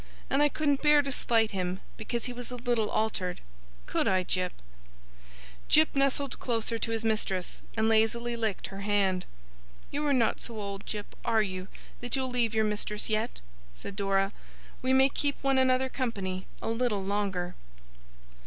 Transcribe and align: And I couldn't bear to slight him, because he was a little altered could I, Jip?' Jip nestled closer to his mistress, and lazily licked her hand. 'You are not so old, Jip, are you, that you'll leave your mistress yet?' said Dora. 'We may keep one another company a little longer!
And 0.31 0.41
I 0.41 0.49
couldn't 0.49 0.81
bear 0.81 1.03
to 1.03 1.11
slight 1.11 1.51
him, 1.51 1.79
because 1.95 2.25
he 2.25 2.33
was 2.33 2.49
a 2.49 2.55
little 2.55 2.89
altered 2.89 3.39
could 3.85 4.07
I, 4.07 4.23
Jip?' 4.23 4.59
Jip 5.69 5.95
nestled 5.95 6.39
closer 6.39 6.79
to 6.79 6.89
his 6.89 7.05
mistress, 7.05 7.61
and 7.77 7.87
lazily 7.87 8.35
licked 8.35 8.65
her 8.69 8.79
hand. 8.81 9.27
'You 9.91 10.03
are 10.07 10.11
not 10.11 10.41
so 10.41 10.59
old, 10.59 10.87
Jip, 10.87 11.15
are 11.23 11.43
you, 11.43 11.67
that 11.99 12.15
you'll 12.15 12.29
leave 12.31 12.55
your 12.55 12.65
mistress 12.65 13.11
yet?' 13.11 13.41
said 13.75 13.95
Dora. 13.95 14.31
'We 14.81 14.93
may 14.93 15.07
keep 15.09 15.35
one 15.43 15.59
another 15.59 15.87
company 15.87 16.47
a 16.63 16.69
little 16.71 17.03
longer! 17.03 17.53